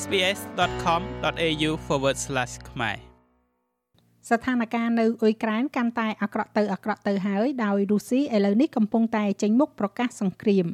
[0.00, 1.70] sbs.com.au/
[2.70, 2.96] ខ្មែរ
[4.28, 10.66] ស្ថានភាពនៅអ៊ុយក្រែនកាន់តែអាក្រក់ទៅអាក្រក់ទៅហើយដោយរុស្ស៊ីឥឡូវនេះកំពុងតែចេញមុខប្រកាសសង្គ្រាម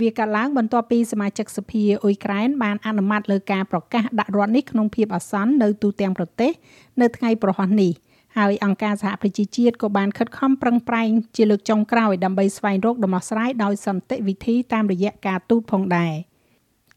[0.00, 6.52] វាកើតឡើងបន្ទាប់ពីសមាជិកសភាអ៊ុយក្រែនបានអនុម័តលើការប្រកាសដាក់រដ្ឋនេះក្នុងភាពអាសន្ននៅទូទាំងប្រទេស
[7.00, 7.92] នៅថ្ងៃប្រហ័សនេះ
[8.38, 16.14] ហើយអង្គការសហប្រជាជាតិក៏បានខិតខំប្រឹងប្រែងជាលើកចុងក្រោយដើម្បីស្វែងរកដំណោះស្រាយដោយសន្តិវិធីតាមរយៈការទូតផងដែរ។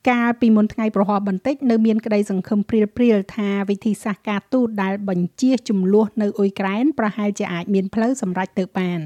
[0.09, 8.99] កាលពីមុនថ្ងៃប្រហោះបន្តិចនៅមានក្តីសង្ឃឹមព្រាលព្រាលថាវិធីសាស្ត្រការទូតដែលបញ្ជាចំនួននៅអ៊ុយក្រែនប្រហែលជាអាចមានផ្លូវសម្រេចទៅបាន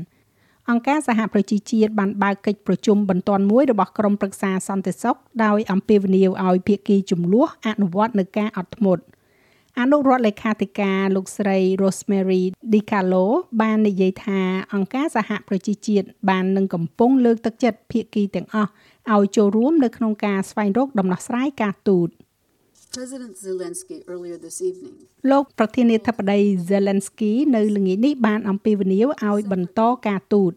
[0.70, 9.04] អង្គការសហប្រជាជាតិបានបើកកិច្ចប្រជុំបន្ទាន់មួយរបស់ក្រុមប្រឹក្សាសន្តិសុខដោយអំពាវនាវឲ្យភាគីចំនួនអនុវត្តនឹងការអត់ធ្មត់
[9.82, 12.44] អនុរដ្ឋលេខាធិការលោកស្រី Rosemary
[12.74, 13.26] DiCarlo
[13.62, 14.40] បាននិយាយថា
[14.74, 18.72] អង្គការសហប្រជាជាតិបាននឹងកំពុងលើកទឹកចិត្តភាគីទាំងអស់
[19.16, 22.10] ឲ្យចូលរួមនៅក្នុងការស្វែងរកដំណោះស្រាយការទូត
[22.96, 24.96] President Zelensky earlier this evening
[25.32, 30.54] លោកប្រធានាធិបតី Zelensky នៅល្ងាចនេះបានអំពាវនាវឲ្យបន្តការទូត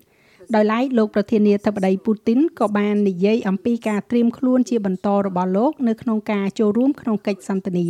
[0.55, 7.85] ដោយឡែកលោកប្រធានាធិបតីពូទីនក៏បាននិយាយអំពីការត្រៀមខ្លួនជាបន្តរបស់លោកនៅក្នុងការចូលរួមក្នុងកិច្ចសន្ទនា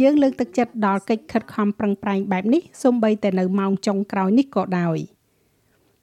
[0.00, 4.98] យើងលើកទឹកចិត្តដល់កិច្ចខិតខំប្រឹងប្រែងបែបនេះសូម្បីតែនៅម៉ោងចុងក្រោយនេះក៏ដោយ។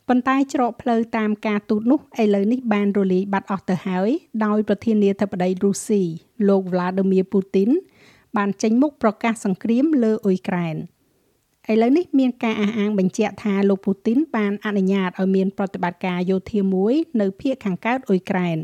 [0.09, 4.09] ប៉ុន្តែច្រកផ្លូវតាមការទូតនោះឥឡូវនេះបានរលាយបាត់អស់ទៅហើយ
[4.45, 6.03] ដោយប្រធានាធិបតីរុស្ស៊ី
[6.47, 7.69] លោក Vladimir Putin
[8.38, 10.75] បានចេញមុខប្រកាសសង្គ្រាមលើអ៊ុយក្រែន
[11.72, 18.58] ឥឡូវនេះមានការអះអាងបញ្ជាក់ថាលោកពូទីនបានអនុញ្ញាតឲ្យមានប្រតិបត្តិការយោធាមួយនៅភូមិខាងកើតអ៊ុយក្រែន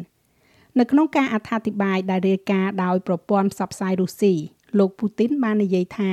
[0.79, 4.33] នៅក្នុងការអត្ថាធិប្បាយដែលរាយការណ៍ដោយប្រព័ន្ធផ្សព្វផ្សាយរុស្ស៊ី
[4.79, 6.11] លោកពូទីនបាននិយាយថា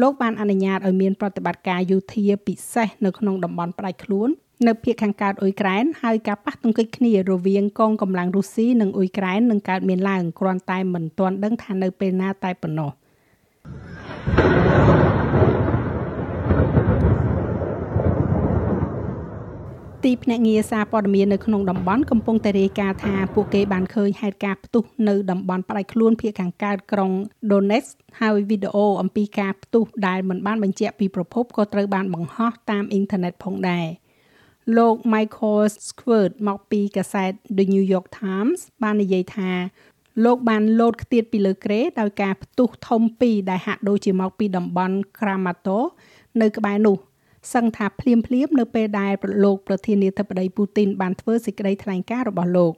[0.00, 4.30] លោកបានអនុញ្ញាតឲ្យមានប្រតិបត្តិការយោធាពិសេសនៅក្នុងតំបន់ផ្ដាច់ខ្លួន
[4.66, 12.90] នៅភូមិខាងកើតអ៊ុយក្រែនហើយការប៉ះទង្គិចគ្នារវាងកងកម្លាំងរុស្ស៊ីនិងអ៊ុយក្រែននឹងកើតមានឡើងគ្រាន់តែមិនទាន់ដឹងថានៅពេលណាតែប៉ុណ្ណោះ
[20.04, 27.10] ទីភ្នាក់ងារសារព័ត៌មាននៅក្នុងតំបន់កំពុងតែរាយការណ៍ថាពួកគេបានឃើញហេតុការណ៍ផ្ទុះនៅតំបន់ផ្ដាច់ខ្លួនភូមិខាងកើតក្រុង
[27.50, 33.86] Donetsk ហើយវីដេអូអំពីការផ្ទុះដែលមិនបានបញ្ជាក់ពីប្រភពក៏ត្រូវបានបង្ហោះតាមអ៊ីនធឺណិតផងដែរ។
[34.76, 39.50] លោក Michael Squirt មកពីកាសែត The New York Times បាននិយាយថា
[40.24, 45.88] លោកបានលោតខ្ទាតពីលើក្រេដោយការផ្ទុះធំពីរដែលហាក់ដូចជាមកពីតំបន់ Kramatorsk
[46.40, 46.96] នៅក្បែរនោះ
[47.54, 49.12] សឹងថាភ្លាមភ្លាមនៅពេលដែល
[49.44, 52.74] លោកប្រធានាធិបតីពូទីនបានធ្វើសេចក្តីថ្លែងការណ៍របស់លោក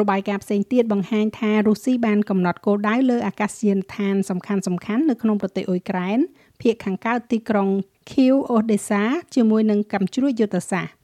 [0.00, 6.18] របាយការណ៍ផ្សេងទៀតបង្ហាញថារុស្ស៊ីបានកំណត់គោលដៅលើអាកាសយានដ្ឋានសំខាន់សំខាន់នៅក្នុងប្រទេសអ៊ុយក្រែន
[6.60, 7.68] ភាគខាងកើតទីក្រុង
[8.10, 9.02] Kyiv Odessa
[9.34, 10.95] ជាមួយនឹងកាំជ្រួចយុទ្ធសាស្ត្រ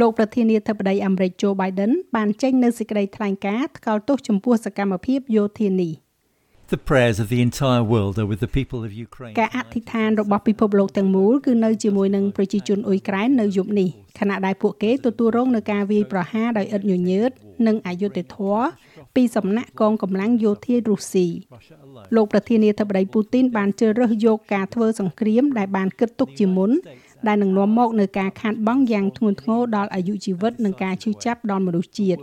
[0.00, 5.94] លោកប្រធានាធិបតីអាមេរិក Joe Biden បានចេញនូវសេចក្តីថ្លែងការណ៍ថ្កោលទោសចំពោះសកម្មភាពយោធានេះ
[6.76, 9.34] The prayers of the entire world are with the people of Ukraine.
[9.40, 13.88] ការអធិដ្ឋានរបស់ពិភពលោកទាំងមូលគឺនៅជាមួយនឹងប្រជាជនអ៊ុយក្រែននៅយប់នេះ
[14.18, 17.30] ខណៈដែលពួកគេទទួលរងនឹងការវាយប្រហារដោយឥតញញើត
[17.66, 18.66] និងអយុត្តិធម៌
[19.16, 21.26] ពីសំណាក់កងកម្លាំងយោធារុស្ស៊ី
[22.16, 26.70] លោកប្រធានាធិបតីពូទីនបានជ្រើសរើសយកការធ្វើសង្គ្រាមដែលបានគិតទុកជាមុន
[27.26, 32.20] ដែលនឹងនាំមកនូវការខាតបង់យ៉ាងធ្ងន់ធ្ងរដល់អាយុជីវិតនិងការឈឺចាប់ដល់មនុស្សជាតិ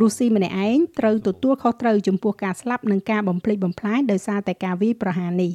[0.00, 5.52] រុស្ស៊ីម្នាក់ឯងត្រូវទទួលខុសត្រូវចំពោះការស្លាប់និងការបំផ្លិចបំផ្លាញដោយសារតែការវាយប្រហារនេះ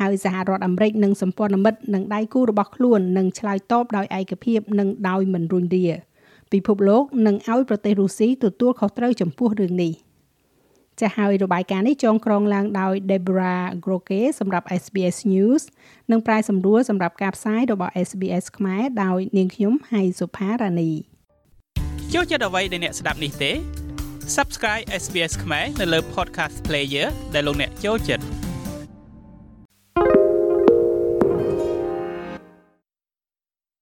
[0.00, 5.86] ហើយសហរដ្ឋអាមេរិកនិងសម្ព័ន្ធមិត្តនិងដៃគូរបស់ខ្លួននឹងឆ្លើយតបដោយឯកភាពនិងដោយមិនរុញរា
[6.52, 9.92] ពិភពលោកនឹងឲ្យប្រទេសរុស្ស៊ីទទួលខុសត្រូវចំពោះរឿងនេះ។
[11.00, 15.62] ចាស់ហើយរបាយការណ៍នេះចងក្រងឡើងដោយ Deborah Groke សម្រាប់ SBS News
[16.10, 20.90] និងប្រាយសម្រួលសម្រាប់ការផ្សាយរបស់ SBS ខ្មែរដោយនាងខ្ញុំហៃសុផារ៉ានី
[22.14, 23.52] ចូលចិត្តអ្វីដែលអ្នកស្ដាប់នេះទេ
[24.36, 28.24] Subscribe SBS ខ្មែរនៅលើ Podcast Player ដែលលោកអ្នកចូលចិត្ត